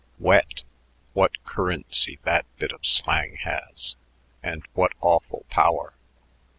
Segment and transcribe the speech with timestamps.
[0.17, 0.63] "Wet!
[1.13, 3.97] What currency that bit of slang has
[4.41, 5.93] and what awful power.